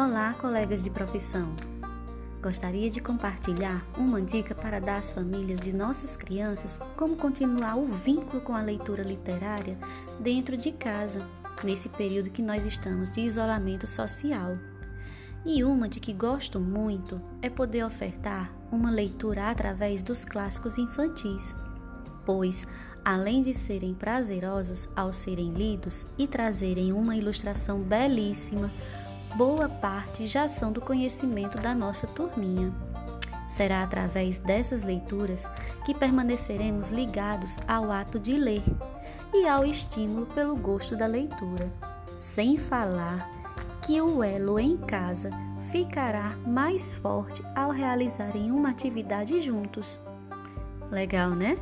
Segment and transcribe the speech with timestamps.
[0.00, 1.56] Olá, colegas de profissão!
[2.40, 7.88] Gostaria de compartilhar uma dica para dar às famílias de nossas crianças como continuar o
[7.88, 9.76] vínculo com a leitura literária
[10.20, 11.20] dentro de casa,
[11.64, 14.56] nesse período que nós estamos de isolamento social.
[15.44, 21.56] E uma de que gosto muito é poder ofertar uma leitura através dos clássicos infantis,
[22.24, 22.68] pois,
[23.04, 28.70] além de serem prazerosos ao serem lidos e trazerem uma ilustração belíssima,
[29.36, 32.72] boa parte já são do conhecimento da nossa turminha.
[33.48, 35.48] Será através dessas leituras
[35.84, 38.62] que permaneceremos ligados ao ato de ler
[39.32, 41.72] e ao estímulo pelo gosto da leitura,
[42.16, 43.30] sem falar
[43.82, 45.30] que o elo em casa
[45.70, 49.98] ficará mais forte ao realizarem uma atividade juntos.
[50.90, 51.56] Legal, né?